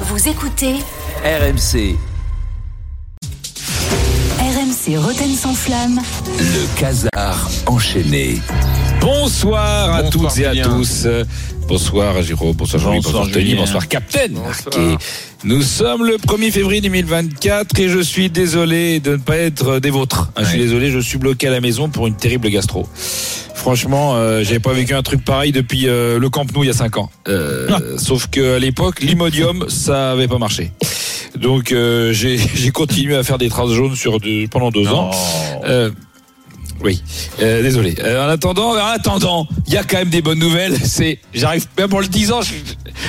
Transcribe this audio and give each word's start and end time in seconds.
Vous 0.00 0.28
écoutez 0.28 0.74
RMC, 1.24 1.96
RMC 4.38 4.98
Roten 4.98 5.34
sans 5.34 5.54
flamme. 5.54 6.00
le 6.38 6.78
casar 6.80 7.48
enchaîné. 7.66 8.36
Bonsoir 9.00 9.94
à 9.94 10.02
Bonsoir, 10.02 10.32
toutes 10.32 10.38
et 10.38 10.46
à 10.46 10.64
tous. 10.64 11.06
Bonsoir 11.66 12.22
Jérôme, 12.22 12.52
bonsoir 12.52 12.82
Jean-Louis, 12.82 13.00
Bonsoir, 13.02 13.22
bonsoir 13.24 13.34
Tony, 13.34 13.54
bonsoir 13.54 13.88
Captain. 13.88 14.28
Bonsoir. 14.30 14.98
Nous 15.44 15.62
sommes 15.62 16.04
le 16.04 16.16
1er 16.16 16.50
février 16.50 16.80
2024 16.80 17.78
et 17.80 17.88
je 17.88 18.00
suis 18.00 18.28
désolé 18.30 19.00
de 19.00 19.12
ne 19.12 19.16
pas 19.16 19.36
être 19.36 19.78
des 19.78 19.90
vôtres. 19.90 20.30
Hein, 20.36 20.42
Je 20.44 20.48
suis 20.50 20.58
désolé, 20.58 20.90
je 20.90 20.98
suis 20.98 21.18
bloqué 21.18 21.48
à 21.48 21.50
la 21.50 21.60
maison 21.60 21.88
pour 21.88 22.06
une 22.06 22.16
terrible 22.16 22.50
gastro. 22.50 22.86
Franchement, 23.66 24.14
euh, 24.14 24.44
j'avais 24.44 24.60
pas 24.60 24.72
vécu 24.72 24.94
un 24.94 25.02
truc 25.02 25.24
pareil 25.24 25.50
depuis 25.50 25.88
euh, 25.88 26.20
le 26.20 26.30
Camp 26.30 26.44
Nou 26.54 26.62
il 26.62 26.68
y 26.68 26.70
a 26.70 26.72
5 26.72 26.98
ans. 26.98 27.10
Euh, 27.26 27.66
Ah. 27.68 27.80
Sauf 27.98 28.28
qu'à 28.28 28.60
l'époque, 28.60 29.00
l'Imodium, 29.00 29.64
ça 29.68 30.12
avait 30.12 30.28
pas 30.28 30.38
marché. 30.38 30.70
Donc 31.34 31.72
euh, 31.72 32.12
j'ai 32.12 32.38
continué 32.72 33.16
à 33.16 33.24
faire 33.24 33.38
des 33.38 33.48
traces 33.48 33.72
jaunes 33.72 33.96
sur 33.96 34.18
pendant 34.52 34.70
deux 34.70 34.86
ans. 34.86 35.10
Oui, 36.84 37.02
Euh, 37.42 37.60
désolé. 37.60 37.96
Euh, 38.04 38.24
en 38.24 38.28
attendant, 38.28 38.70
en 38.70 38.86
attendant, 38.86 39.48
il 39.66 39.72
y 39.72 39.76
a 39.76 39.82
quand 39.82 39.98
même 39.98 40.10
des 40.10 40.22
bonnes 40.22 40.38
nouvelles. 40.38 40.76
C'est, 40.84 41.18
j'arrive 41.34 41.66
même 41.76 41.92
en 41.92 41.98
le 41.98 42.06
disant, 42.06 42.42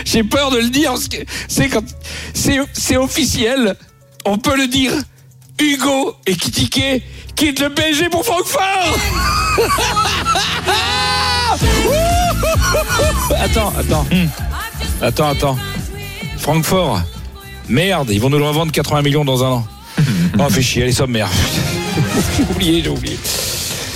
j'ai 0.06 0.24
peur 0.24 0.50
de 0.50 0.58
le 0.58 0.70
dire 0.72 0.94
que 0.94 1.18
c'est 1.48 1.70
quand 1.70 1.84
c'est 2.34 2.58
c'est 2.74 2.98
officiel. 2.98 3.76
On 4.26 4.40
peut 4.40 4.58
le 4.58 4.66
dire. 4.66 4.94
Hugo 5.60 6.16
et 6.28 6.36
Kitike 6.36 7.04
quittent 7.38 7.62
le 7.62 7.70
PSG 7.70 8.10
pour 8.10 8.26
Francfort. 8.26 8.98
attends, 13.40 13.72
attends, 13.78 14.06
attends, 15.02 15.30
attends. 15.30 15.58
Francfort. 16.38 17.02
Merde, 17.70 18.10
ils 18.12 18.20
vont 18.20 18.30
nous 18.30 18.40
le 18.40 18.46
revendre 18.46 18.72
80 18.72 19.04
millions 19.04 19.24
dans 19.24 19.44
un 19.44 19.50
an. 19.50 19.68
Oh, 20.40 20.50
fait 20.50 20.62
chier, 20.62 20.86
les 20.86 20.92
sommes 20.92 21.12
merde. 21.12 21.32
j'ai 22.38 22.44
oublié, 22.44 22.84
j'ai 22.84 22.90
oublié. 22.90 23.18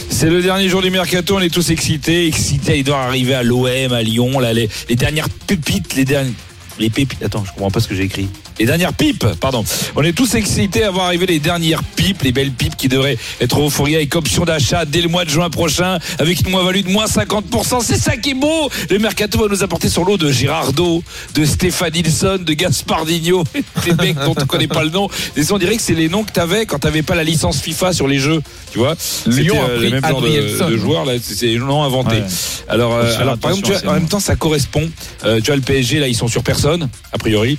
C'est 0.09 0.27
le 0.27 0.41
dernier 0.41 0.69
jour 0.69 0.81
du 0.81 0.89
mercato, 0.89 1.35
on 1.35 1.39
est 1.39 1.53
tous 1.53 1.69
excités, 1.69 2.27
excités, 2.27 2.79
il 2.79 2.83
doit 2.83 2.99
arriver 2.99 3.35
à 3.35 3.43
l'OM, 3.43 3.93
à 3.93 4.01
Lyon, 4.01 4.39
là, 4.39 4.51
les, 4.51 4.67
les 4.89 4.95
dernières 4.95 5.29
pépites, 5.29 5.93
les 5.95 6.05
dernières. 6.05 6.33
Les 6.79 6.89
pépites, 6.89 7.21
attends, 7.21 7.43
je 7.45 7.51
comprends 7.51 7.69
pas 7.69 7.79
ce 7.79 7.87
que 7.87 7.93
j'ai 7.93 8.03
écrit. 8.03 8.27
Les 8.61 8.67
dernières 8.67 8.93
pipes, 8.93 9.25
pardon. 9.39 9.65
On 9.95 10.03
est 10.03 10.13
tous 10.13 10.35
excités 10.35 10.83
à 10.83 10.91
voir 10.91 11.07
arriver 11.07 11.25
les 11.25 11.39
dernières 11.39 11.81
pipes, 11.83 12.21
les 12.21 12.31
belles 12.31 12.51
pipes 12.51 12.77
qui 12.77 12.87
devraient 12.89 13.17
être 13.39 13.59
euphorie 13.59 13.95
avec 13.95 14.15
option 14.15 14.45
d'achat 14.45 14.85
dès 14.85 15.01
le 15.01 15.07
mois 15.09 15.25
de 15.25 15.31
juin 15.31 15.49
prochain, 15.49 15.97
avec 16.19 16.41
une 16.41 16.51
moins-value 16.51 16.81
de 16.83 16.89
moins 16.91 17.05
50%. 17.07 17.81
C'est 17.83 17.97
ça 17.97 18.17
qui 18.17 18.29
est 18.29 18.33
beau. 18.35 18.69
Le 18.91 18.99
mercato 18.99 19.39
va 19.39 19.47
nous 19.47 19.63
apporter 19.63 19.89
sur 19.89 20.03
l'eau 20.05 20.15
de 20.15 20.31
Girardo, 20.31 21.01
de 21.33 21.43
Stéphane 21.43 21.93
Nilsson, 21.93 22.37
de 22.45 22.53
Gaspardinho, 22.53 23.43
des 23.83 23.93
mecs 23.99 24.19
dont 24.23 24.35
on 24.39 24.45
connaît 24.45 24.67
pas 24.67 24.83
le 24.83 24.91
nom. 24.91 25.09
Et 25.35 25.41
on 25.51 25.57
dirait 25.57 25.77
que 25.77 25.81
c'est 25.81 25.95
les 25.95 26.07
noms 26.07 26.23
que 26.23 26.31
t'avais 26.31 26.67
quand 26.67 26.77
t'avais 26.77 27.01
pas 27.01 27.15
la 27.15 27.23
licence 27.23 27.61
FIFA 27.61 27.93
sur 27.93 28.07
les 28.07 28.19
jeux, 28.19 28.43
tu 28.71 28.77
vois. 28.77 28.95
Lyon 29.25 29.55
a 29.59 29.69
euh, 29.69 29.77
pris 29.77 29.85
le 29.89 30.01
même 30.01 30.07
genre 30.07 30.21
de, 30.21 30.69
de 30.71 30.77
joueurs 30.77 31.05
là, 31.05 31.13
c'est- 31.19 31.47
les 31.47 31.57
noms 31.57 31.81
inventés. 31.81 32.17
Ouais. 32.17 32.23
Alors, 32.69 32.93
euh, 32.93 33.17
alors 33.19 33.39
par 33.39 33.49
exemple, 33.51 33.69
tu 33.69 33.73
vois, 33.81 33.91
en 33.91 33.95
même 33.95 34.07
temps, 34.07 34.19
ça 34.19 34.35
correspond. 34.35 34.87
Euh, 35.25 35.37
tu 35.39 35.47
vois, 35.47 35.55
le 35.55 35.63
PSG 35.63 35.97
là, 35.99 36.07
ils 36.07 36.15
sont 36.15 36.27
sur 36.27 36.43
personne, 36.43 36.89
a 37.11 37.17
priori. 37.17 37.57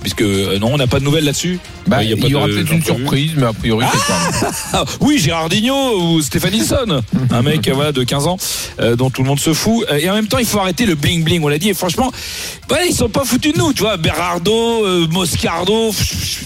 Puisque 0.00 0.22
euh, 0.22 0.58
non, 0.58 0.74
on 0.74 0.76
n'a 0.76 0.86
pas 0.86 1.00
de 1.00 1.04
nouvelles 1.04 1.24
là-dessus. 1.24 1.58
Bah, 1.86 1.98
Ouais, 1.98 2.06
il 2.06 2.28
y, 2.28 2.34
aura 2.34 2.46
peut-être 2.46 2.70
une 2.70 2.84
surprise, 2.84 3.32
mais 3.36 3.46
a 3.46 3.52
priori, 3.52 3.84
c'est. 3.92 4.46
Ah, 4.72 4.84
oui, 5.00 5.18
Gérardinho 5.18 5.98
ou 6.00 6.22
Stéphane 6.22 6.52
Nilsson, 6.52 7.02
un 7.30 7.42
mec 7.42 7.66
euh, 7.66 7.74
voilà, 7.74 7.92
de 7.92 8.04
15 8.04 8.26
ans 8.26 8.36
euh, 8.80 8.94
dont 8.96 9.10
tout 9.10 9.22
le 9.22 9.28
monde 9.28 9.40
se 9.40 9.52
fout. 9.52 9.84
Euh, 9.90 9.98
Et 9.98 10.08
en 10.08 10.14
même 10.14 10.28
temps, 10.28 10.38
il 10.38 10.46
faut 10.46 10.58
arrêter 10.58 10.86
le 10.86 10.94
bling 10.94 11.24
bling. 11.24 11.42
On 11.42 11.48
l'a 11.48 11.58
dit. 11.58 11.70
Et 11.70 11.74
franchement, 11.74 12.12
ouais, 12.70 12.88
ils 12.88 12.94
sont 12.94 13.08
pas 13.08 13.24
foutus 13.24 13.52
de 13.54 13.58
nous, 13.58 13.72
tu 13.72 13.82
vois. 13.82 13.96
Berardo, 13.96 14.84
euh, 14.84 15.06
Moscardo, 15.08 15.90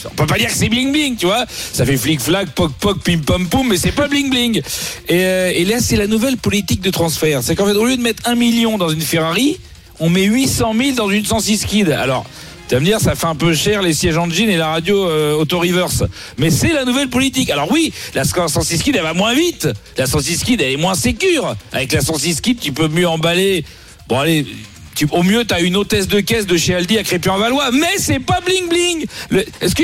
on 0.07 0.15
peut 0.15 0.27
pas 0.27 0.39
dire 0.39 0.49
que 0.49 0.55
c'est 0.55 0.69
bling 0.69 0.93
bling, 0.93 1.17
tu 1.17 1.27
vois. 1.27 1.45
Ça 1.49 1.85
fait 1.85 1.97
flic 1.97 2.21
flac, 2.21 2.51
poc 2.55 2.73
poc, 2.81 3.01
pim 3.03 3.19
pam 3.19 3.47
poum, 3.49 3.69
mais 3.69 3.77
c'est 3.77 3.93
pas 3.93 4.09
bling 4.09 4.31
bling. 4.31 4.63
Et, 5.09 5.25
euh, 5.25 5.53
et 5.55 5.65
là, 5.65 5.81
c'est 5.81 5.97
la 5.97 6.07
nouvelle 6.07 6.37
politique 6.37 6.81
de 6.81 6.91
transfert. 6.91 7.43
C'est 7.43 7.55
qu'en 7.55 7.67
fait, 7.67 7.73
au 7.73 7.85
lieu 7.85 7.97
de 7.97 8.03
mettre 8.03 8.23
un 8.29 8.35
million 8.35 8.79
dans 8.79 8.89
une 8.89 9.01
Ferrari, 9.03 9.59
on 10.01 10.09
met 10.09 10.25
800 10.25 10.75
000 10.77 10.91
dans 10.97 11.11
une 11.11 11.25
106 11.25 11.65
Kid. 11.67 11.91
Alors. 11.91 12.25
Tu 12.73 12.77
vas 12.77 12.81
me 12.81 12.87
dire, 12.87 13.01
ça 13.01 13.15
fait 13.15 13.27
un 13.27 13.35
peu 13.35 13.53
cher 13.53 13.83
les 13.83 13.93
sièges 13.93 14.17
en 14.17 14.31
jean 14.31 14.49
et 14.49 14.57
la 14.57 14.69
radio 14.69 15.07
euh, 15.07 15.35
auto-reverse. 15.35 16.05
Mais 16.39 16.49
c'est 16.51 16.73
la 16.73 16.87
nouvelle 16.87 17.11
politique. 17.11 17.51
Alors 17.51 17.71
oui, 17.71 17.93
la 18.15 18.25
106 18.25 18.83
Kid, 18.83 18.97
elle 18.97 19.03
va 19.03 19.13
moins 19.13 19.35
vite. 19.35 19.69
La 19.99 20.07
106 20.07 20.43
Kid, 20.43 20.63
elle 20.63 20.73
est 20.73 20.77
moins 20.79 20.95
sécure. 20.95 21.55
Avec 21.71 21.93
la 21.93 22.01
106 22.01 22.41
Kid, 22.41 22.59
tu 22.59 22.73
peux 22.73 22.89
mieux 22.89 23.07
emballer. 23.07 23.67
Bon, 24.09 24.21
allez. 24.21 24.47
Tu, 24.95 25.07
au 25.11 25.23
mieux, 25.23 25.45
tu 25.45 25.53
as 25.53 25.61
une 25.61 25.77
hôtesse 25.77 26.09
de 26.09 26.21
caisse 26.21 26.47
de 26.47 26.57
chez 26.57 26.75
Aldi 26.75 26.97
à 26.97 27.03
Crépy-en-Valois, 27.03 27.73
mais 27.73 27.99
c'est 27.99 28.21
pas 28.21 28.41
bling 28.41 28.71
bling. 28.71 29.05
Est-ce 29.61 29.75
que 29.75 29.83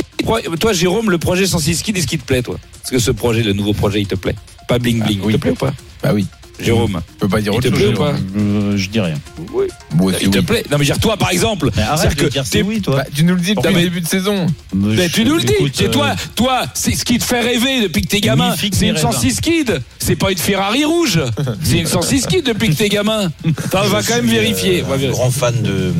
toi, 0.56 0.72
Jérôme, 0.72 1.10
le 1.10 1.18
projet 1.18 1.46
106 1.46 1.82
Kid, 1.82 1.98
est-ce 1.98 2.06
qu'il 2.06 2.20
te 2.20 2.24
plaît, 2.24 2.40
toi? 2.40 2.56
Est-ce 2.84 2.90
que 2.90 2.98
ce 3.00 3.10
projet, 3.10 3.42
le 3.42 3.52
nouveau 3.52 3.74
projet, 3.74 4.00
il 4.00 4.06
te 4.06 4.14
plaît? 4.14 4.34
Pas 4.66 4.78
bling 4.78 5.02
bling. 5.04 5.18
Ah, 5.20 5.26
oui. 5.26 5.32
Il 5.34 5.36
te 5.36 5.42
plaît 5.42 5.50
ou 5.50 5.56
pas? 5.56 5.74
Bah 6.02 6.12
oui. 6.14 6.26
Jérôme 6.60 7.00
Je 7.14 7.20
peux 7.20 7.28
pas 7.28 7.40
dire 7.40 7.52
Il 7.52 7.58
autre 7.58 7.68
te 7.68 7.74
chose. 7.74 7.78
plaît 7.78 7.94
ou 7.94 7.98
pas 7.98 8.14
Euh, 8.38 8.76
je 8.76 8.88
dis 8.88 9.00
rien. 9.00 9.14
Oui. 9.52 9.66
Bon, 9.94 10.10
c'est 10.12 10.24
Il 10.24 10.30
te 10.30 10.38
oui. 10.38 10.44
plaît 10.44 10.64
Non, 10.70 10.78
mais 10.78 10.84
dire 10.84 10.98
toi, 10.98 11.16
par 11.16 11.30
exemple. 11.30 11.70
Mais 11.76 11.82
arrête 11.82 12.10
de 12.10 12.14
que 12.22 12.26
dire 12.28 12.42
t'es- 12.44 12.48
c'est 12.50 12.62
oui, 12.62 12.80
toi. 12.80 12.96
Bah, 12.96 13.04
tu 13.14 13.24
nous 13.24 13.34
le 13.34 13.40
dis 13.40 13.54
depuis 13.54 13.68
mais- 13.74 13.82
le 13.82 13.88
début 13.88 14.00
de 14.00 14.06
saison. 14.08 14.46
Mais 14.74 15.08
tu 15.08 15.24
nous 15.24 15.36
le 15.36 15.42
dis, 15.42 15.52
Écoute, 15.52 15.72
c'est 15.74 15.86
euh, 15.86 15.90
toi, 15.90 16.14
toi, 16.34 16.62
c'est 16.74 16.94
ce 16.94 17.04
qui 17.04 17.18
te 17.18 17.24
fait 17.24 17.40
rêver 17.40 17.82
depuis 17.82 18.02
que 18.02 18.08
t'es 18.08 18.20
gamin. 18.20 18.54
C'est 18.58 18.66
une 18.86 18.92
rêve. 18.94 19.00
106 19.02 19.40
Kid, 19.40 19.80
c'est 19.98 20.16
pas 20.16 20.30
une 20.32 20.38
Ferrari 20.38 20.84
rouge. 20.84 21.20
C'est 21.62 21.78
une 21.78 21.86
106 21.86 22.26
Kid 22.26 22.44
depuis 22.44 22.68
que 22.70 22.74
t'es 22.74 22.88
gamin. 22.88 23.30
On 23.44 23.88
va 23.88 24.02
quand 24.02 24.16
même 24.16 24.26
vérifier. 24.26 24.80
euh, 24.80 24.84
un 24.84 24.88
vérifier. 24.96 25.10
grand 25.10 25.30
fan 25.30 25.62
de, 25.62 25.92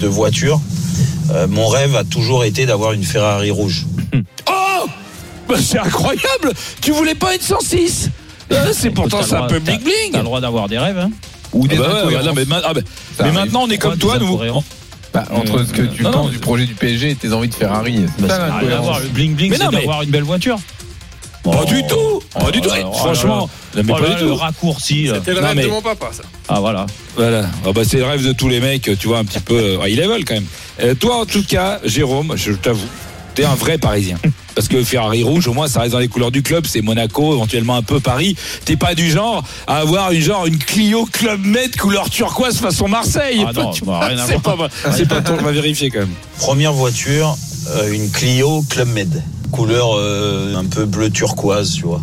de 0.00 0.06
voitures. 0.06 0.60
Euh, 1.32 1.46
mon 1.48 1.66
rêve 1.68 1.96
a 1.96 2.04
toujours 2.04 2.44
été 2.44 2.66
d'avoir 2.66 2.92
une 2.92 3.02
Ferrari 3.04 3.50
rouge. 3.50 3.86
Oh 4.48 4.86
Bah, 5.48 5.56
C'est 5.60 5.78
incroyable 5.78 6.52
Tu 6.80 6.92
voulais 6.92 7.14
pas 7.14 7.34
une 7.34 7.40
106 7.40 8.06
Euh, 8.06 8.08
C'est 8.72 8.90
pourtant 8.90 9.18
T'as 9.18 9.24
c'est 9.24 9.30
le 9.32 9.36
un 9.36 9.38
droit- 9.46 9.48
peu 9.48 9.58
bling 9.60 9.80
bling. 9.80 10.12
T'as 10.12 10.18
le 10.18 10.24
droit 10.24 10.40
d'avoir 10.40 10.68
des 10.68 10.78
rêves, 10.78 10.98
hein. 10.98 11.10
Ou 11.52 11.68
des 11.68 11.76
Ah 11.76 11.80
bah 11.80 11.88
ouais, 11.94 12.00
incohérences. 12.00 12.26
non, 12.26 12.32
mais, 12.34 12.44
ma- 12.46 12.60
ah 12.64 12.74
bah- 12.74 12.80
mais 13.22 13.32
maintenant 13.32 13.62
on 13.64 13.70
est 13.70 13.78
comme 13.78 13.96
toi, 13.98 14.18
nous. 14.18 14.38
Bah, 15.12 15.24
entre 15.30 15.64
ce 15.64 15.72
que 15.72 15.82
tu 15.82 16.02
Non, 16.02 16.10
penses 16.10 16.26
non. 16.26 16.28
du 16.32 16.38
projet 16.38 16.66
du 16.66 16.74
PSG 16.74 17.10
et 17.10 17.14
tes 17.14 17.32
envies 17.32 17.48
de 17.48 17.54
Ferrari. 17.54 18.00
C'est 18.18 18.26
Bah, 18.26 18.36
ça 18.36 18.56
rien 18.56 18.76
à 18.78 18.80
voir. 18.80 18.98
Le 18.98 19.06
bling 19.08 19.34
bling, 19.34 19.52
c'est 19.52 19.70
d'avoir 19.70 20.02
une 20.02 20.10
belle 20.10 20.24
voiture. 20.24 20.58
Pas 21.44 21.50
Oh. 21.60 21.64
du 21.66 21.86
tout, 21.86 22.22
pas 22.34 22.50
du 22.50 22.60
tout. 22.62 22.70
Franchement, 22.94 23.48
le 23.74 23.82
tout. 24.18 24.34
raccourci. 24.34 25.08
C'était 25.14 25.34
le 25.34 25.40
Non, 25.40 25.46
rêve 25.48 25.56
mais- 25.56 25.62
de 25.64 25.68
mon 25.68 25.82
papa, 25.82 26.06
ça. 26.10 26.22
Ah 26.48 26.58
voilà. 26.58 26.86
Voilà. 27.16 27.44
Ah 27.66 27.72
bah, 27.72 27.82
c'est 27.86 27.98
le 27.98 28.04
rêve 28.06 28.26
de 28.26 28.32
tous 28.32 28.48
les 28.48 28.60
mecs, 28.60 28.90
tu 28.98 29.06
vois, 29.06 29.18
un 29.18 29.24
petit 29.24 29.40
peu 29.40 29.54
euh, 29.78 29.86
high 29.86 29.96
level 29.98 30.24
quand 30.24 30.34
même. 30.34 30.46
Euh, 30.80 30.94
toi, 30.94 31.18
en 31.20 31.26
tout 31.26 31.44
cas, 31.44 31.78
Jérôme, 31.84 32.32
je 32.36 32.52
t'avoue, 32.52 32.86
t'es 33.34 33.44
un 33.44 33.54
vrai 33.54 33.78
Parisien. 33.78 34.16
Parce 34.54 34.68
que 34.68 34.82
Ferrari 34.82 35.22
rouge, 35.22 35.48
au 35.48 35.52
moins, 35.52 35.68
ça 35.68 35.80
reste 35.80 35.92
dans 35.92 35.98
les 35.98 36.08
couleurs 36.08 36.30
du 36.30 36.42
club. 36.42 36.66
C'est 36.66 36.82
Monaco, 36.82 37.34
éventuellement 37.34 37.76
un 37.76 37.82
peu 37.82 38.00
Paris. 38.00 38.36
T'es 38.64 38.76
pas 38.76 38.94
du 38.94 39.10
genre 39.10 39.42
à 39.66 39.78
avoir 39.78 40.12
une 40.12 40.20
genre 40.20 40.46
une 40.46 40.58
Clio 40.58 41.06
Club 41.06 41.44
Med 41.44 41.76
couleur 41.76 42.10
turquoise 42.10 42.58
façon 42.58 42.88
Marseille. 42.88 43.44
Ah 43.46 43.52
non, 43.52 43.70
à 43.70 44.10
c'est 44.26 44.40
pas, 44.40 44.56
c'est 44.92 45.08
pas 45.08 45.20
ton, 45.20 45.34
on 45.38 45.42
va 45.42 45.52
vérifier 45.52 45.90
quand 45.90 46.00
même. 46.00 46.14
Première 46.38 46.72
voiture, 46.72 47.36
euh, 47.70 47.92
une 47.92 48.10
Clio 48.10 48.64
Club 48.68 48.88
Med. 48.88 49.22
Couleur 49.50 49.96
euh, 49.96 50.56
un 50.56 50.64
peu 50.64 50.84
bleu 50.84 51.10
turquoise, 51.10 51.74
tu 51.74 51.84
vois. 51.84 52.02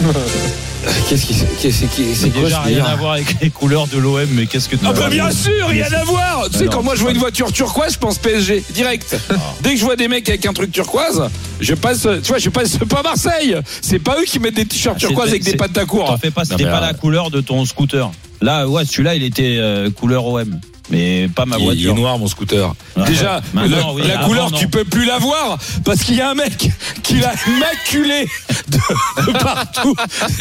Qu'est-ce 1.08 1.26
qui, 1.26 1.34
qu'est-ce 1.60 1.84
qui, 1.86 2.14
c'est 2.14 2.14
C'est 2.14 2.30
quoi 2.30 2.42
déjà 2.44 2.62
ce 2.62 2.68
rien 2.68 2.84
à 2.84 2.94
voir 2.96 3.12
avec 3.14 3.36
les 3.40 3.50
couleurs 3.50 3.86
de 3.88 3.98
l'OM, 3.98 4.26
mais 4.32 4.46
qu'est-ce 4.46 4.68
que 4.68 4.76
tu 4.76 4.84
Ah 4.86 4.92
bah 4.92 5.08
bien 5.08 5.30
sûr, 5.30 5.66
rien 5.68 5.86
à 5.92 6.04
voir. 6.04 6.48
Tu 6.50 6.58
sais, 6.58 6.64
non, 6.66 6.70
quand 6.70 6.82
moi 6.82 6.94
je 6.94 6.98
c'est 6.98 7.02
vois 7.04 7.12
une 7.12 7.18
voiture 7.18 7.52
turquoise, 7.52 7.94
je 7.94 7.98
pense 7.98 8.18
PSG 8.18 8.62
direct. 8.70 9.16
Dès 9.62 9.70
que 9.74 9.76
je 9.80 9.84
vois 9.84 9.96
des 9.96 10.08
mecs 10.08 10.28
avec 10.28 10.46
un 10.46 10.52
truc 10.52 10.70
turquoise, 10.72 11.28
je 11.60 11.74
passe, 11.74 12.02
tu 12.22 12.28
vois, 12.28 12.38
je 12.38 12.50
passe 12.50 12.78
pas 12.88 13.00
à 13.00 13.02
Marseille. 13.02 13.56
C'est 13.82 13.98
pas 13.98 14.16
eux 14.20 14.24
qui 14.24 14.38
mettent 14.38 14.54
des 14.54 14.66
t-shirts 14.66 14.94
Ah, 14.96 15.00
c'est- 15.00 15.06
turquoises 15.08 15.28
avec 15.30 15.44
des 15.44 15.52
c'est- 15.52 15.56
pattes 15.56 15.76
à 15.78 15.84
court. 15.86 16.06
T'en 16.06 16.18
fais 16.18 16.30
pas, 16.30 16.44
c'était 16.44 16.64
pas 16.64 16.78
euh, 16.78 16.86
la 16.86 16.94
couleur 16.94 17.30
de 17.30 17.40
ton 17.40 17.64
scooter. 17.64 18.10
Là, 18.40 18.68
ouais, 18.68 18.84
celui-là, 18.84 19.14
il 19.14 19.22
était 19.22 19.56
euh, 19.58 19.90
couleur 19.90 20.26
OM, 20.26 20.60
mais 20.90 21.28
pas 21.34 21.46
ma 21.46 21.56
Il, 21.56 21.60
il 21.60 21.62
est 21.62 21.66
voiture. 21.66 21.94
noir 21.96 22.18
mon 22.18 22.26
scooter. 22.28 22.74
Ah, 22.96 23.04
Déjà, 23.04 23.40
la, 23.54 23.62
oui, 23.92 24.02
la 24.06 24.18
avant, 24.18 24.28
couleur 24.28 24.50
non. 24.50 24.56
tu 24.58 24.68
peux 24.68 24.84
plus 24.84 25.04
la 25.04 25.18
voir 25.18 25.58
parce 25.84 26.02
qu'il 26.04 26.14
y 26.16 26.20
a 26.20 26.30
un 26.30 26.34
mec 26.34 26.70
qui 27.02 27.14
l'a 27.20 27.32
maculé 27.58 28.28
de, 28.68 28.78
de 29.26 29.32
partout. 29.38 29.94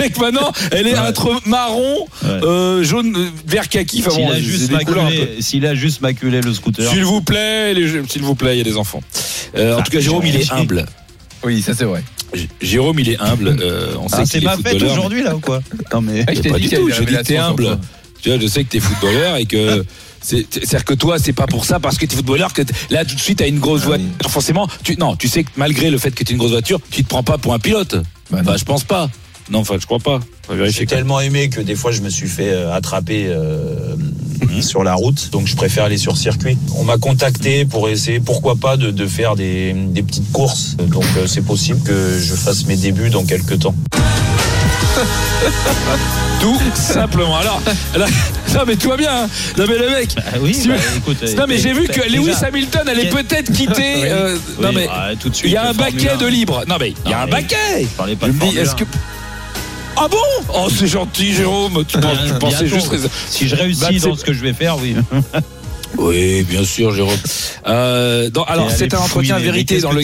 Et 0.04 0.10
que 0.10 0.20
maintenant 0.20 0.52
elle 0.72 0.88
est 0.88 0.98
entre 0.98 1.42
marron, 1.46 2.06
Ouais. 2.24 2.30
euh, 2.44 2.84
jaune, 2.84 3.16
euh, 3.16 3.30
vert 3.48 3.70
kaki. 3.70 4.02
Enfin 4.06 4.12
S'il 4.12 4.26
bon, 4.26 4.32
a, 4.32 4.40
juste 4.40 4.72
maculé, 4.72 5.38
s'il 5.42 5.66
a 5.66 5.76
juste 5.76 6.02
maculé 6.02 6.42
le 6.42 6.54
scooter. 6.54 6.90
S'il 6.92 7.04
vous 7.06 7.22
plaît, 7.22 7.74
les 7.74 7.88
s'il 8.08 8.22
vous 8.24 8.36
plaît, 8.36 8.56
il 8.56 8.58
y 8.60 8.62
a 8.62 8.64
des 8.64 8.78
enfants. 8.78 9.02
Euh, 9.58 9.76
en 9.76 9.80
Ah, 9.80 9.82
tout 9.84 9.92
cas, 9.92 10.00
Jérôme, 10.00 10.26
il 10.26 10.36
est 10.36 10.44
j'ai- 10.44 10.52
humble. 10.54 10.86
Oui, 11.44 11.62
ça 11.62 11.74
c'est 11.74 11.86
vrai. 11.86 12.04
J- 12.34 12.50
Jérôme, 12.62 13.00
il 13.00 13.10
est 13.10 13.20
humble. 13.22 13.56
Euh, 13.62 13.94
on 14.00 14.08
sait 14.10 14.16
Ah, 14.20 14.26
c'est 14.26 14.42
ma 14.42 14.58
fête 14.58 14.82
aujourd'hui 14.82 15.24
là 15.24 15.36
ou 15.36 15.40
quoi? 15.40 15.62
Non 15.94 16.02
mais 16.02 16.24
Ah, 16.28 16.34
je 16.34 16.42
t'ai 16.42 16.50
Pas 16.50 16.58
dit 16.60 16.70
du 16.70 16.76
tout. 16.76 16.90
dis 16.90 17.06
que 17.06 17.22
t'es 17.24 17.38
humble. 17.38 17.78
Tu 18.22 18.30
vois, 18.30 18.40
je 18.40 18.48
sais 18.48 18.64
que 18.64 18.70
t'es 18.70 18.80
footballeur 18.80 19.38
et 19.38 19.46
que 19.46 19.86
c'est- 20.22 20.46
c'est-à-dire 20.52 20.86
que 20.86 20.94
toi, 20.96 21.18
c'est 21.20 21.34
pas 21.34 21.46
pour 21.48 21.66
ça 21.66 21.80
parce 21.80 21.98
que 21.98 22.06
t'es 22.06 22.16
footballeur 22.16 22.54
que 22.54 22.64
là 22.90 23.06
tout 23.06 23.16
de 23.16 23.20
suite 23.20 23.38
t'as 23.40 23.48
une 23.48 23.60
grosse 23.60 23.82
Ah 23.86 23.92
oui. 23.92 24.02
voiture. 24.04 24.32
Forcément, 24.32 24.68
tu 24.84 24.96
non, 24.98 25.16
tu 25.16 25.28
sais 25.28 25.44
que 25.44 25.50
malgré 25.58 25.90
le 25.92 25.98
fait 25.98 26.12
que 26.12 26.24
t'es 26.24 26.32
une 26.34 26.40
grosse 26.40 26.52
voiture, 26.52 26.80
tu 26.90 27.04
te 27.04 27.08
prends 27.10 27.24
pas 27.24 27.38
pour 27.38 27.54
un 27.54 27.60
pilote. 27.60 27.96
Bah. 28.32 28.42
Bah, 28.44 28.56
je 28.58 28.64
pense 28.64 28.84
pas. 28.84 29.10
Non, 29.52 29.60
enfin, 29.60 29.76
je 29.80 29.86
crois 29.86 30.00
pas. 30.00 30.20
J'ai 30.70 30.88
tellement 30.88 31.20
aimé 31.20 31.50
que 31.50 31.62
des 31.62 31.76
fois 31.76 31.92
je 31.92 32.02
me 32.02 32.10
suis 32.10 32.28
fait 32.28 32.50
euh, 32.50 32.74
attraper 32.74 33.26
euh, 33.28 33.96
Mhm. 34.42 34.62
sur 34.64 34.84
la 34.84 34.96
route, 34.96 35.30
donc 35.32 35.46
je 35.48 35.56
préfère 35.56 35.84
aller 35.84 35.98
sur 36.00 36.18
circuit. 36.18 36.58
On 36.78 36.84
m'a 36.84 36.98
contacté 36.98 37.64
pour 37.66 37.88
essayer, 37.90 38.20
pourquoi 38.20 38.56
pas, 38.56 38.76
de, 38.76 38.90
de 38.90 39.06
faire 39.08 39.36
des, 39.36 39.74
des 39.74 40.02
petites 40.02 40.32
courses. 40.32 40.76
Donc 40.78 41.06
euh, 41.18 41.28
c'est 41.28 41.44
possible 41.46 41.82
que 41.84 42.20
je 42.20 42.34
fasse 42.34 42.66
mes 42.66 42.76
débuts 42.76 43.10
dans 43.12 43.24
quelques 43.24 43.60
temps. 43.60 43.76
Tout 46.42 46.60
simplement. 46.76 47.38
Alors, 47.38 47.62
là, 47.96 48.06
non 48.54 48.64
mais 48.68 48.76
tout 48.76 48.90
va 48.90 48.98
bien. 48.98 49.24
hein. 49.24 49.30
Non 49.58 49.66
mais 49.68 49.78
le 49.78 49.90
mec. 49.90 50.16
Ah 50.18 50.38
oui, 50.40 50.54
Si- 50.54 50.68
bah, 50.68 50.76
écoute, 50.98 51.18
Non 51.38 51.46
mais 51.48 51.58
j'ai 51.58 51.74
vu 51.74 51.88
que 51.88 51.94
déjà, 51.94 52.08
Lewis 52.08 52.36
Hamilton 52.46 52.88
allait 52.88 53.10
peut-être 53.10 53.52
quitter. 53.52 53.96
Oui. 53.96 54.02
euh, 54.06 54.38
non 54.62 54.70
oui, 54.70 54.76
mais 54.76 54.88
bah, 54.88 55.10
tout 55.20 55.30
de 55.30 55.36
suite, 55.36 55.50
il 55.52 55.54
y 55.54 55.58
a 55.58 55.70
un 55.70 55.74
baquet 55.74 56.12
1. 56.12 56.18
de 56.18 56.28
libre. 56.28 56.64
Non 56.68 56.76
mais 56.80 56.94
il 57.06 57.12
y 57.12 57.14
a 57.14 57.22
un 57.22 57.28
baquet. 57.28 57.88
Parlais 57.98 58.16
pas 58.16 58.28
de 58.28 58.34
dis, 58.34 58.58
est-ce 58.58 58.72
1. 58.72 58.76
que 58.76 58.84
ah 59.98 60.08
bon? 60.10 60.18
Oh 60.54 60.68
c'est 60.70 60.88
gentil 60.88 61.34
Jérôme. 61.34 61.84
Tu, 61.88 61.98
penses- 61.98 62.18
tu 62.28 62.34
pensais 62.34 62.68
juste. 62.68 62.92
Si 63.30 63.48
je 63.48 63.56
réussis 63.56 63.82
Bah, 63.82 64.10
dans 64.10 64.16
ce 64.18 64.26
que 64.26 64.34
je 64.34 64.42
vais 64.42 64.52
faire, 64.54 64.78
oui. 64.78 64.96
Oui 65.98 66.44
bien 66.44 66.64
sûr 66.64 66.94
Jérôme. 66.94 67.18
Euh, 67.68 68.30
dans- 68.30 68.44
alors 68.44 68.70
c'est 68.72 68.94
un 68.94 69.00
entretien 69.00 69.38
vérité 69.40 69.80
dans 69.80 69.92
le. 69.92 70.04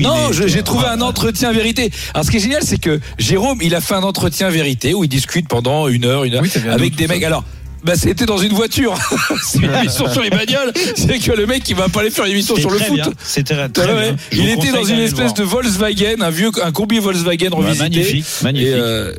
Non, 0.00 0.32
j'ai 0.32 0.62
trouvé 0.62 0.86
un 0.86 1.00
entretien 1.00 1.52
vérité. 1.52 1.90
Alors, 2.14 2.24
ce 2.24 2.30
qui 2.30 2.36
est 2.38 2.40
génial, 2.40 2.62
c'est 2.62 2.78
que 2.78 3.00
Jérôme, 3.18 3.58
il 3.62 3.74
a 3.74 3.80
fait 3.80 3.94
un 3.94 4.02
entretien 4.02 4.48
vérité 4.48 4.94
où 4.94 5.04
il 5.04 5.08
discute 5.08 5.48
pendant 5.48 5.88
une 5.88 6.04
heure, 6.04 6.24
une 6.24 6.34
heure, 6.34 6.42
Oui, 6.42 6.50
avec 6.70 6.94
des 6.96 7.06
mecs. 7.06 7.20
ça 7.20 7.26
Alors, 7.26 7.44
bah, 7.82 7.94
c'était 7.96 8.24
dans 8.26 8.38
une 8.38 8.52
voiture. 8.54 8.94
c'est 9.44 9.58
une 9.58 9.74
émission 9.74 10.10
sur 10.10 10.22
les 10.22 10.30
bagnoles. 10.30 10.72
C'est 10.96 11.18
que 11.18 11.32
le 11.32 11.46
mec, 11.46 11.68
il 11.68 11.76
va 11.76 11.88
pas 11.88 12.00
aller 12.00 12.10
faire 12.10 12.24
une 12.24 12.32
émission 12.32 12.56
sur 12.56 12.70
le 12.70 12.78
foot. 12.78 13.00
C'était 13.22 13.68
très 13.68 13.86
Ouais, 13.92 14.02
bien. 14.12 14.16
Je 14.32 14.38
Il 14.40 14.48
était 14.50 14.72
dans 14.72 14.84
une 14.84 15.00
espèce 15.00 15.34
de 15.34 15.42
Volkswagen, 15.44 16.20
un 16.22 16.30
vieux, 16.30 16.50
un 16.62 16.72
combi 16.72 16.98
Volkswagen 16.98 17.50
revisité. 17.52 17.82
Magnifique, 17.82 18.24
magnifique. 18.42 18.68
Et 18.68 18.74
euh, 18.74 19.12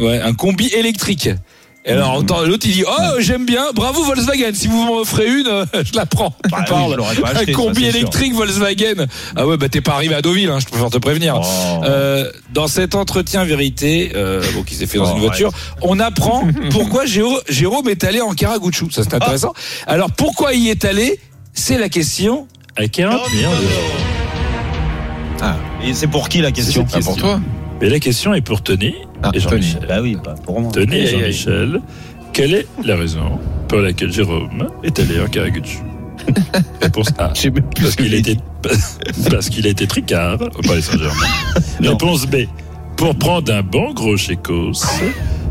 ouais, 0.00 0.20
un 0.20 0.34
combi 0.34 0.66
électrique. 0.68 1.30
Et 1.84 1.90
alors, 1.90 2.22
l'autre 2.22 2.64
il 2.66 2.72
dit 2.74 2.84
Oh, 2.86 3.14
j'aime 3.18 3.44
bien, 3.44 3.64
bravo 3.74 4.04
Volkswagen, 4.04 4.52
si 4.54 4.68
vous 4.68 4.84
m'en 4.84 4.98
offrez 5.00 5.26
une, 5.26 5.48
euh, 5.48 5.64
je 5.84 5.96
la 5.96 6.06
prends. 6.06 6.32
Bah 6.48 6.58
Tu 6.64 6.72
oui, 6.72 6.78
parles. 6.78 6.96
pas 7.20 7.30
un 7.30 7.34
ça, 7.44 7.52
combi 7.52 7.80
sûr. 7.80 7.96
électrique 7.96 8.34
Volkswagen. 8.34 9.06
Ah 9.34 9.46
ouais, 9.48 9.56
bah 9.56 9.68
t'es 9.68 9.80
pas 9.80 9.94
arrivé 9.94 10.14
à 10.14 10.22
Deauville, 10.22 10.48
hein, 10.48 10.60
je 10.60 10.66
préfère 10.66 10.90
te 10.90 10.98
prévenir. 10.98 11.40
Oh. 11.42 11.80
Euh, 11.84 12.30
dans 12.54 12.68
cet 12.68 12.94
entretien 12.94 13.42
vérité, 13.44 14.12
euh, 14.14 14.42
bon, 14.54 14.62
qui 14.62 14.76
s'est 14.76 14.86
fait 14.86 14.98
dans 14.98 15.10
Oh, 15.10 15.14
une 15.16 15.22
voiture, 15.22 15.50
on 15.80 15.98
apprend 15.98 16.46
pourquoi 16.70 17.02
Jérôme 17.04 17.88
est 17.88 18.04
allé 18.04 18.20
en 18.20 18.32
Karaguchou. 18.34 18.88
Ça, 18.92 19.02
c'est 19.02 19.14
intéressant. 19.14 19.52
Alors, 19.88 20.12
pourquoi 20.12 20.52
il 20.54 20.60
y 20.62 20.68
est 20.70 20.84
allé? 20.84 21.18
C'est 21.52 21.78
la 21.78 21.88
question 21.88 22.46
à 22.76 22.86
40 22.86 23.20
Et 25.84 25.94
c'est 25.94 26.06
pour 26.06 26.28
qui 26.28 26.40
la 26.40 26.52
question 26.52 26.86
Ah, 26.94 27.00
pour 27.00 27.16
toi? 27.16 27.40
Mais 27.82 27.88
la 27.88 27.98
question 27.98 28.32
est 28.32 28.42
pour 28.42 28.62
Tony 28.62 28.94
Ah, 29.24 29.32
et 29.34 29.40
Jean-Michel. 29.40 29.84
Bah 29.88 30.00
oui, 30.00 30.16
pas 30.22 30.34
pour 30.34 30.60
moi. 30.60 30.70
Tony 30.70 30.98
et. 30.98 31.06
Jean-Michel, 31.08 31.80
quelle 32.32 32.54
est 32.54 32.66
la 32.84 32.94
raison 32.94 33.40
pour 33.66 33.78
laquelle 33.78 34.12
Jérôme 34.12 34.68
est 34.84 35.00
allé 35.00 35.20
en 35.20 35.26
Karaguchu 35.26 35.78
Réponse 36.80 37.08
A. 37.18 37.32
Parce 37.32 37.96
qu'il 37.96 38.14
été, 38.14 38.36
parce 39.28 39.48
qu'il 39.48 39.66
été 39.66 39.88
tricard 39.88 40.38
au 40.40 40.62
Paris 40.62 40.82
Saint-Germain. 40.82 41.26
Réponse 41.80 42.26
B. 42.26 42.36
Pour 42.96 43.16
prendre 43.16 43.52
un 43.52 43.62
bon 43.62 43.92
gros 43.92 44.16
chécos. 44.16 44.84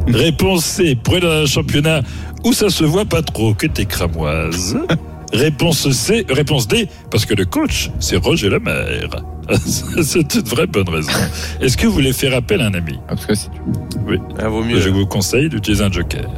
Réponse 0.07 0.63
C. 0.63 0.95
Pour 0.95 1.16
aller 1.16 1.24
dans 1.24 1.44
un 1.44 1.45
championnat 1.45 2.00
où 2.45 2.54
ça 2.54 2.69
se 2.69 2.86
voit 2.86 3.04
pas 3.04 3.22
trop 3.24 3.54
que 3.54 3.68
t'es 3.68 3.83
cramoise. 3.83 4.78
Réponse 5.33 5.89
C. 5.92 6.25
Réponse 6.30 6.68
D. 6.68 6.88
Parce 7.10 7.25
que 7.25 7.33
le 7.33 7.45
coach, 7.45 7.89
c'est 8.00 8.18
Roger 8.18 8.50
Lemaire. 8.50 9.10
c'est 10.04 10.36
une 10.36 10.42
vraie 10.44 10.68
bonne 10.68 10.89
raison. 10.89 11.12
Est-ce 11.60 11.75
que 11.78 11.88
vous 11.88 11.94
voulez 11.94 12.13
faire 12.13 12.36
appel 12.36 12.62
à 12.62 12.66
un 12.68 12.74
ami? 12.74 12.98
Ah, 13.07 13.16
parce 13.16 13.25
que 13.25 13.33
si 13.36 13.48
tu- 13.50 14.19
Ah, 14.39 14.50
vaut 14.50 14.63
mieux. 14.63 14.80
je 14.80 14.89
vous 14.89 15.06
conseille 15.06 15.50
d'utiliser 15.50 15.83
un 15.83 15.92
joker. 15.92 16.30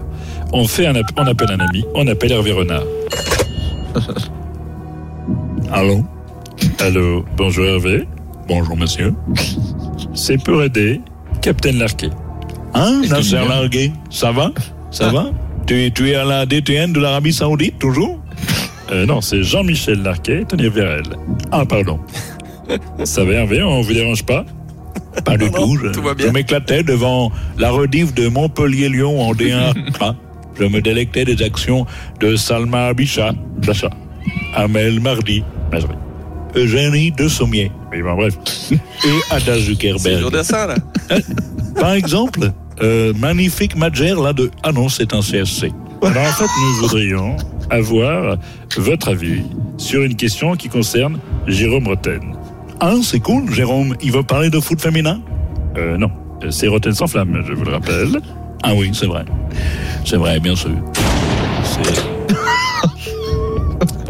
On 0.51 0.68
fait 0.68 0.86
un, 0.88 0.94
on 1.18 1.25
appelle 1.25 1.51
un 1.51 1.60
ami, 1.60 1.84
on 1.95 2.07
appelle 2.07 2.31
Hervé 2.31 2.51
Renard. 2.51 2.84
Allô? 5.72 6.04
Allô, 6.80 7.25
bonjour 7.36 7.66
Hervé. 7.66 8.07
Bonjour 8.48 8.78
monsieur. 8.78 9.13
C'est 10.13 10.38
pour 10.44 10.62
aider 10.62 11.01
Captain 11.42 11.72
Larquet. 11.74 12.10
Hein, 12.74 13.01
Nasser 13.10 13.38
Larguet? 13.48 13.92
Ça 14.10 14.31
va? 14.31 14.51
Ça 14.92 15.10
va? 15.10 15.28
Tu, 15.66 15.86
es- 15.86 15.92
tu 15.92 16.10
es 16.12 16.16
à 16.16 16.25
la 16.25 16.45
DTN 16.45 16.94
de 16.94 17.00
l'Arabie 17.00 17.34
Saoudite, 17.34 17.80
toujours? 17.80 18.19
Euh, 18.94 19.06
Non, 19.06 19.22
c'est 19.22 19.44
Jean-Michel 19.44 20.01
Larquet, 20.01 20.45
Tony 20.48 20.69
Vérel. 20.69 21.04
Ah, 21.51 21.66
pardon. 21.66 22.00
Ça 23.04 23.24
va 23.24 23.34
Hervé, 23.34 23.62
on 23.62 23.81
vous 23.81 23.94
dérange 23.94 24.24
pas? 24.24 24.45
Pas 25.25 25.38
du 25.38 25.51
tout. 25.51 25.78
Je, 25.81 25.90
tout 25.90 26.01
va 26.01 26.13
bien. 26.13 26.28
je 26.28 26.31
m'éclatais 26.31 26.84
devant 26.84 27.31
la 27.57 27.69
rediff 27.72 28.13
de 28.13 28.28
Montpellier-Lyon 28.28 29.22
en 29.22 29.34
D1. 29.34 29.74
Ah, 30.00 30.16
je 30.60 30.63
me 30.66 30.81
délectais 30.81 31.25
des 31.25 31.42
actions 31.44 31.86
de 32.19 32.36
Salma 32.36 32.88
Abisha, 32.88 33.34
Chacha, 33.63 33.90
Amel 34.56 35.00
Mardi, 35.00 35.44
Eugénie 36.56 37.12
de 37.12 37.28
Sommier, 37.28 37.72
ben 37.92 38.16
bref, 38.16 38.38
et 38.72 38.78
Ada 39.30 39.56
C'est 39.56 39.62
Zuckerberg. 39.62 40.19
Jourdain, 40.19 40.42
là. 40.51 40.75
Par 41.80 41.94
exemple, 41.94 42.51
euh, 42.81 43.13
magnifique 43.13 43.75
Madger 43.75 44.16
là 44.16 44.34
de 44.34 44.50
ah 44.63 44.72
non 44.72 44.90
c'est 44.90 45.13
un 45.13 45.22
CSC. 45.22 45.72
Alors 46.01 46.24
en 46.24 46.31
fait 46.31 46.45
nous 46.45 46.74
voudrions 46.81 47.38
avoir 47.73 48.37
votre 48.77 49.09
avis 49.09 49.41
sur 49.77 50.01
une 50.03 50.15
question 50.15 50.55
qui 50.55 50.69
concerne 50.69 51.19
Jérôme 51.47 51.87
Roten. 51.87 52.21
Ah 52.79 52.93
c'est 53.01 53.19
cool 53.19 53.51
Jérôme, 53.51 53.95
il 54.01 54.11
veut 54.11 54.23
parler 54.23 54.49
de 54.49 54.59
foot 54.59 54.79
féminin? 54.81 55.19
Euh, 55.77 55.97
Non, 55.97 56.09
c'est 56.49 56.67
Roten 56.67 56.93
sans 56.93 57.07
flamme, 57.07 57.43
je 57.47 57.53
vous 57.53 57.63
le 57.65 57.71
rappelle. 57.71 58.19
Ah 58.63 58.73
oui 58.75 58.91
c'est 58.93 59.07
vrai, 59.07 59.25
c'est 60.05 60.17
vrai 60.17 60.39
bien 60.39 60.55
sûr. 60.55 60.71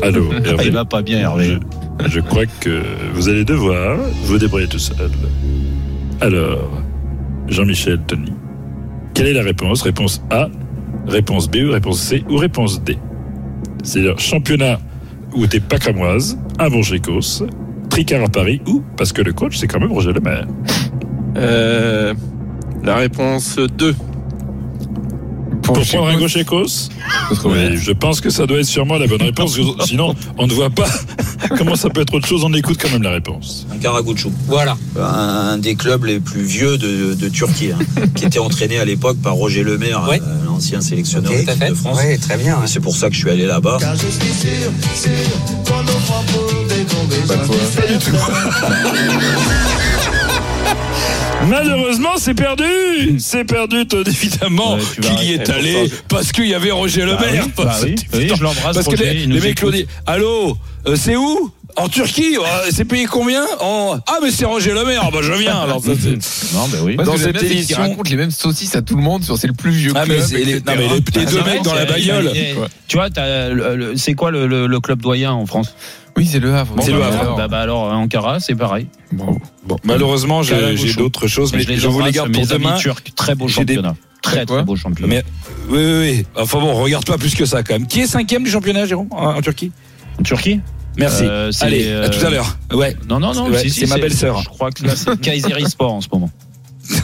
Allô 0.02 0.30
Hervé. 0.46 0.66
il 0.66 0.72
va 0.74 0.86
pas 0.86 1.02
bien, 1.02 1.20
Hervé. 1.20 1.58
Je, 2.06 2.10
je 2.10 2.20
crois 2.20 2.46
que 2.60 2.82
vous 3.14 3.30
allez 3.30 3.46
devoir 3.46 3.98
vous 4.24 4.38
débrouiller 4.38 4.68
tout 4.68 4.80
seul. 4.80 5.10
Alors, 6.22 6.70
Jean-Michel, 7.48 8.00
Tony, 8.08 8.34
quelle 9.14 9.28
est 9.28 9.34
la 9.34 9.44
réponse? 9.44 9.82
Réponse 9.82 10.22
A, 10.30 10.48
réponse 11.08 11.50
B, 11.50 11.56
réponse 11.70 12.00
C 12.00 12.24
ou 12.30 12.38
réponse 12.38 12.82
D? 12.84 12.98
C'est-à-dire 13.84 14.18
championnat 14.20 14.80
où 15.36 15.46
t'es 15.48 15.60
pas 15.60 15.78
cramoise, 15.78 16.38
un 16.60 16.70
bon 16.70 16.82
chécos, 16.82 17.44
tricard 17.90 18.24
à 18.24 18.30
Paris 18.30 18.62
ou 18.68 18.82
parce 18.98 19.12
que 19.12 19.22
le 19.22 19.34
coach 19.34 19.58
c'est 19.58 19.68
quand 19.68 19.80
même 19.80 19.92
Roger 19.92 20.14
Lemaire. 20.14 20.48
Euh, 21.38 22.14
la 22.84 22.96
réponse 22.96 23.58
2. 23.58 23.96
Pour 25.64 25.80
prendre 25.80 26.08
un 26.08 26.14
Cos, 26.14 26.18
gros 26.20 26.28
chécos 26.28 26.68
ça 26.68 26.90
se 27.30 27.36
trouve 27.40 27.54
Oui, 27.54 27.70
bien. 27.70 27.76
je 27.80 27.92
pense 27.92 28.22
que 28.22 28.30
ça 28.30 28.46
doit 28.46 28.60
être 28.60 28.66
sûrement 28.66 28.98
la 28.98 29.08
bonne 29.08 29.22
réponse, 29.22 29.58
sinon 29.86 30.14
on 30.38 30.48
ne 30.48 30.54
voit 30.54 30.70
pas 30.70 30.88
comment 31.58 31.76
ça 31.76 31.90
peut 31.90 32.02
être 32.02 32.14
autre 32.14 32.28
chose, 32.28 32.44
on 32.44 32.54
écoute 32.54 32.78
quand 32.82 32.90
même 32.92 33.04
la 33.04 33.12
réponse. 33.12 33.68
Un 33.74 33.78
Karaguchou. 33.78 34.32
Voilà. 34.48 34.78
Un, 35.00 35.58
des 35.58 35.76
clubs 35.76 36.04
les 36.06 36.20
plus 36.20 36.44
vieux 36.44 36.78
de, 36.78 37.14
de 37.14 37.30
Turquie, 37.30 37.72
hein, 37.72 37.80
qui 38.16 38.26
était 38.26 38.40
entraîné 38.40 38.78
à 38.80 38.86
l'époque 38.86 39.18
par 39.22 39.34
Roger 39.34 39.64
Lemaire, 39.64 40.06
Ouais. 40.10 40.22
euh, 40.22 40.46
l'ancien 40.46 40.82
sélectionneur 40.82 41.32
de 41.32 41.76
France. 41.76 42.00
Oui, 42.04 42.18
très 42.20 42.38
bien. 42.38 42.60
C'est 42.66 42.80
pour 42.80 42.96
ça 42.96 43.10
que 43.10 43.16
je 43.16 43.20
suis 43.20 43.30
allé 43.30 43.46
là-bas. 43.46 43.78
Pas 47.28 47.36
toi. 47.38 47.56
Malheureusement, 51.48 52.12
c'est 52.18 52.34
perdu. 52.34 52.64
C'est 53.20 53.44
perdu, 53.44 53.84
évidemment, 54.08 54.76
Ouais, 54.76 54.82
qu'il 55.02 55.30
y 55.30 55.34
est 55.34 55.50
allé 55.50 55.90
parce 56.08 56.32
qu'il 56.32 56.48
y 56.48 56.54
avait 56.54 56.72
Roger 56.72 57.06
Bah 57.06 57.18
Lemaire. 57.26 57.46
oui, 57.46 57.52
bah 57.58 57.76
Oui, 57.84 57.96
évident. 58.14 58.36
je 58.36 58.44
l'embrasse, 58.44 58.76
Parce 58.76 58.86
que 58.88 58.92
Roger, 58.92 59.14
les, 59.28 59.40
mecs 59.40 59.62
l'ont 59.62 59.72
dit 59.72 59.86
Allô, 60.06 60.58
euh, 60.88 60.96
c'est 60.96 61.16
où? 61.16 61.52
En 61.76 61.90
Turquie 61.90 62.38
Ouais, 62.38 62.46
C'est 62.72 62.86
payé 62.86 63.06
combien? 63.08 63.44
En- 63.60 63.98
Ah, 64.06 64.20
mais 64.22 64.30
c'est 64.30 64.46
Roger 64.46 64.74
Lemaire. 64.74 65.02
Ah, 65.06 65.10
bah, 65.12 65.20
je 65.24 65.34
viens. 65.34 65.60
Alors, 65.60 65.82
ça, 65.84 65.90
Non, 66.54 66.68
bah 66.68 66.78
oui. 66.84 66.96
Dans 66.98 67.18
cette 67.18 67.42
émission- 67.42 67.78
raconte 67.80 68.10
les 68.12 68.16
mêmes 68.16 68.30
saucisses 68.30 68.76
à 68.76 68.84
tout 68.84 68.96
le 68.96 69.02
monde 69.02 69.24
sur 69.24 69.38
c'est 69.40 69.48
le 69.48 69.54
plus 69.54 69.72
vieux 69.72 69.92
Ah, 69.96 70.04
mais 70.08 70.18
club, 70.18 70.28
les- 70.34 70.54
non, 70.56 70.62
mais 70.68 70.76
les- 70.78 71.20
les 71.20 71.26
deux 71.26 71.40
Ah, 71.44 71.50
mecs 71.50 71.64
dans 71.64 71.74
la 71.74 71.86
bagnole. 71.86 72.28
a- 72.28 72.68
Tu 72.88 72.98
vois, 72.98 73.10
t'as 73.10 73.50
le- 73.50 73.76
le- 73.76 73.98
c'est 73.98 74.14
quoi 74.14 74.30
le, 74.30 74.46
le- 74.46 74.68
le 74.68 74.80
club 74.82 75.02
doyen 75.02 75.32
en 75.32 75.48
France? 75.48 75.74
Oui, 76.16 76.28
c'est 76.32 76.40
le 76.40 76.54
Havre. 76.54 76.76
C'est 76.82 76.92
le 76.92 77.00
bah, 77.00 77.08
Havre. 77.08 77.20
alors. 77.22 77.38
bah, 77.38 77.48
bah 77.48 77.60
alors, 77.62 77.84
Ankara, 77.92 78.40
c'est 78.40 78.56
pareil. 78.56 78.88
Bon, 79.12 79.40
malheureusement, 79.84 80.44
j'ai 80.44 80.94
d'autres 80.96 81.28
choses, 81.28 81.54
mais 81.54 81.64
je 81.64 81.74
je 81.76 81.88
vous 81.88 82.02
les 82.02 82.12
garde 82.12 82.32
pour 82.32 82.42
mes 82.42 82.52
amis 82.52 82.64
demain. 82.66 82.78
turcs. 82.78 83.14
Très 83.16 83.36
beau 83.36 83.48
des- 83.48 83.52
championnat. 83.54 83.96
Très, 84.22 84.46
très 84.46 84.64
beau 84.64 84.76
championnat. 84.78 85.16
Mais 85.16 85.24
oui, 85.70 85.80
oui, 85.84 86.00
oui. 86.00 86.26
Enfin 86.38 86.60
bon, 86.60 86.74
regarde 86.76 87.06
pas 87.06 87.18
plus 87.18 87.36
que 87.36 87.46
ça 87.46 87.62
quand 87.62 87.74
même. 87.74 87.88
Qui 87.88 88.02
est 88.02 88.08
cinquième 88.08 88.44
du 88.44 88.50
championnat, 88.50 88.86
Jérôme, 88.86 89.10
en, 89.12 89.36
en 89.36 89.42
Turquie? 89.42 89.72
En 90.18 90.24
Turquie? 90.24 90.62
Merci. 90.98 91.24
Euh, 91.26 91.52
Allez, 91.60 91.88
euh, 91.88 92.06
à 92.06 92.10
tout 92.10 92.26
à 92.26 92.30
l'heure. 92.30 92.58
Ouais. 92.72 92.96
Non, 93.10 93.20
non, 93.20 93.34
non. 93.34 93.50
Ouais, 93.50 93.60
si, 93.64 93.70
si, 93.70 93.80
c'est 93.82 93.88
ma 93.88 93.98
belle-sœur. 93.98 94.42
Je 94.44 94.48
crois 94.50 94.72
que 94.72 94.86
là, 94.86 94.96
c'est 94.96 95.20
Kayseri 95.20 95.70
Sport 95.70 95.92
en 95.94 96.02
ce 96.02 96.08
moment. 96.14 96.30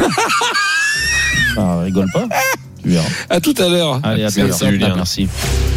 Ah, 1.57 1.79
rigole 1.83 2.07
pas. 2.13 2.27
Tu 2.83 2.89
verras. 2.89 3.07
À 3.29 3.39
tout 3.39 3.55
à 3.57 3.69
l'heure. 3.69 3.99
Allez, 4.03 4.23
à. 4.23 4.29
Julien. 4.29 4.93
Merci. 4.95 5.27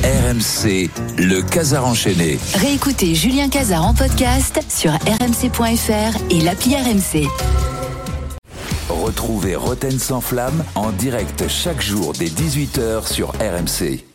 RMC, 0.03 0.91
le 1.19 1.41
Casar 1.43 1.87
enchaîné. 1.87 2.39
Réécoutez 2.55 3.15
Julien 3.15 3.49
Cazard 3.49 3.87
en 3.87 3.95
podcast 3.95 4.61
sur 4.69 4.93
rmc.fr 4.93 6.19
et 6.31 6.41
l'appli 6.41 6.75
RMC. 6.75 7.29
Retrouvez 8.89 9.57
Roten 9.57 9.99
sans 9.99 10.21
flamme 10.21 10.65
en 10.75 10.91
direct 10.91 11.49
chaque 11.49 11.83
jour 11.83 12.13
dès 12.19 12.27
18h 12.27 13.11
sur 13.11 13.31
RMC. 13.31 14.12